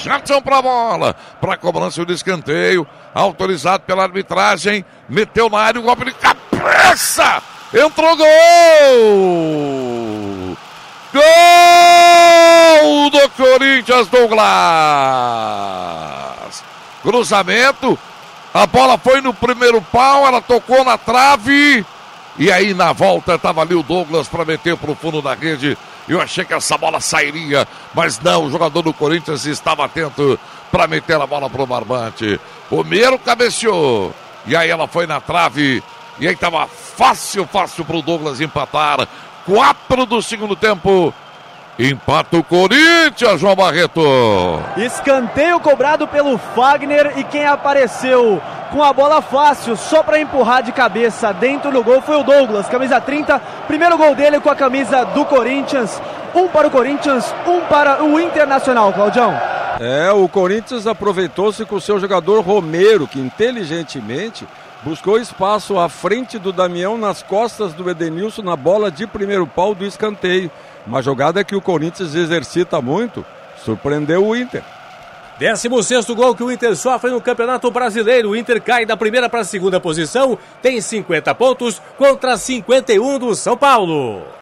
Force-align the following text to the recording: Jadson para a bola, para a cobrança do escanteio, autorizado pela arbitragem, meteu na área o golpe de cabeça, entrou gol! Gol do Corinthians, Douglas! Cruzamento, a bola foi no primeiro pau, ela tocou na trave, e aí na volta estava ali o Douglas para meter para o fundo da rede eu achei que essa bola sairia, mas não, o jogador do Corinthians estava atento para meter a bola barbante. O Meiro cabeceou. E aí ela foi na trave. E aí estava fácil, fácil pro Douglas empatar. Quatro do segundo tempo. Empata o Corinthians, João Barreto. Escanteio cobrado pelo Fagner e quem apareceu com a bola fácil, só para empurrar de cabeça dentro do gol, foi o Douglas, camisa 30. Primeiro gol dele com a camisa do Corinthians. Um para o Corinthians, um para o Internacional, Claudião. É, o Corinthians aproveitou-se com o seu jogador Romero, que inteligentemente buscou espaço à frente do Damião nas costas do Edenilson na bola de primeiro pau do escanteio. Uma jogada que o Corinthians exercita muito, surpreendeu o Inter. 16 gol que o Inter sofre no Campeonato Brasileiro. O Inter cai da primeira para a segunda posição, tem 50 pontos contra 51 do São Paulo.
Jadson 0.00 0.40
para 0.40 0.58
a 0.58 0.62
bola, 0.62 1.16
para 1.40 1.54
a 1.54 1.56
cobrança 1.56 2.04
do 2.04 2.12
escanteio, 2.12 2.86
autorizado 3.12 3.82
pela 3.82 4.04
arbitragem, 4.04 4.84
meteu 5.08 5.50
na 5.50 5.58
área 5.58 5.80
o 5.80 5.82
golpe 5.82 6.04
de 6.04 6.12
cabeça, 6.12 7.42
entrou 7.74 8.16
gol! 8.16 8.26
Gol 11.12 13.10
do 13.10 13.28
Corinthians, 13.30 14.06
Douglas! 14.06 14.44
Cruzamento, 17.02 17.98
a 18.54 18.66
bola 18.68 18.96
foi 18.98 19.20
no 19.20 19.34
primeiro 19.34 19.82
pau, 19.82 20.24
ela 20.24 20.40
tocou 20.40 20.84
na 20.84 20.96
trave, 20.96 21.84
e 22.38 22.52
aí 22.52 22.72
na 22.72 22.92
volta 22.92 23.34
estava 23.34 23.62
ali 23.62 23.74
o 23.74 23.82
Douglas 23.82 24.28
para 24.28 24.44
meter 24.44 24.76
para 24.76 24.92
o 24.92 24.94
fundo 24.94 25.20
da 25.20 25.34
rede 25.34 25.76
eu 26.08 26.20
achei 26.20 26.44
que 26.44 26.54
essa 26.54 26.78
bola 26.78 27.00
sairia, 27.00 27.66
mas 27.94 28.18
não, 28.20 28.44
o 28.44 28.50
jogador 28.50 28.82
do 28.82 28.92
Corinthians 28.92 29.44
estava 29.44 29.84
atento 29.84 30.38
para 30.70 30.86
meter 30.86 31.20
a 31.20 31.26
bola 31.26 31.48
barbante. 31.48 32.40
O 32.70 32.82
Meiro 32.84 33.18
cabeceou. 33.18 34.14
E 34.46 34.56
aí 34.56 34.70
ela 34.70 34.86
foi 34.86 35.06
na 35.06 35.20
trave. 35.20 35.82
E 36.18 36.26
aí 36.26 36.34
estava 36.34 36.66
fácil, 36.66 37.46
fácil 37.46 37.84
pro 37.84 38.02
Douglas 38.02 38.40
empatar. 38.40 39.06
Quatro 39.44 40.06
do 40.06 40.22
segundo 40.22 40.56
tempo. 40.56 41.12
Empata 41.78 42.36
o 42.36 42.42
Corinthians, 42.42 43.40
João 43.40 43.54
Barreto. 43.54 44.02
Escanteio 44.76 45.60
cobrado 45.60 46.08
pelo 46.08 46.36
Fagner 46.36 47.12
e 47.16 47.24
quem 47.24 47.46
apareceu 47.46 48.42
com 48.70 48.82
a 48.82 48.92
bola 48.92 49.20
fácil, 49.20 49.76
só 49.76 50.02
para 50.02 50.20
empurrar 50.20 50.62
de 50.62 50.72
cabeça 50.72 51.32
dentro 51.32 51.70
do 51.70 51.82
gol, 51.82 52.00
foi 52.00 52.16
o 52.16 52.22
Douglas, 52.22 52.68
camisa 52.68 53.00
30. 53.00 53.38
Primeiro 53.66 53.96
gol 53.96 54.14
dele 54.14 54.40
com 54.40 54.50
a 54.50 54.56
camisa 54.56 55.04
do 55.04 55.24
Corinthians. 55.24 56.00
Um 56.34 56.48
para 56.48 56.68
o 56.68 56.70
Corinthians, 56.70 57.34
um 57.46 57.60
para 57.62 58.04
o 58.04 58.20
Internacional, 58.20 58.92
Claudião. 58.92 59.34
É, 59.80 60.10
o 60.10 60.28
Corinthians 60.28 60.86
aproveitou-se 60.86 61.64
com 61.64 61.76
o 61.76 61.80
seu 61.80 61.98
jogador 61.98 62.40
Romero, 62.40 63.06
que 63.06 63.18
inteligentemente 63.18 64.46
buscou 64.82 65.18
espaço 65.18 65.78
à 65.78 65.88
frente 65.88 66.38
do 66.38 66.52
Damião 66.52 66.98
nas 66.98 67.22
costas 67.22 67.72
do 67.72 67.88
Edenilson 67.88 68.42
na 68.42 68.56
bola 68.56 68.90
de 68.90 69.06
primeiro 69.06 69.46
pau 69.46 69.74
do 69.74 69.84
escanteio. 69.84 70.50
Uma 70.86 71.02
jogada 71.02 71.44
que 71.44 71.56
o 71.56 71.60
Corinthians 71.60 72.14
exercita 72.14 72.80
muito, 72.80 73.24
surpreendeu 73.64 74.26
o 74.26 74.36
Inter. 74.36 74.62
16 75.38 76.04
gol 76.16 76.34
que 76.34 76.42
o 76.42 76.50
Inter 76.50 76.74
sofre 76.76 77.10
no 77.10 77.20
Campeonato 77.20 77.70
Brasileiro. 77.70 78.30
O 78.30 78.36
Inter 78.36 78.60
cai 78.60 78.84
da 78.84 78.96
primeira 78.96 79.28
para 79.28 79.40
a 79.40 79.44
segunda 79.44 79.78
posição, 79.78 80.36
tem 80.60 80.80
50 80.80 81.32
pontos 81.36 81.80
contra 81.96 82.36
51 82.36 83.18
do 83.18 83.34
São 83.34 83.56
Paulo. 83.56 84.36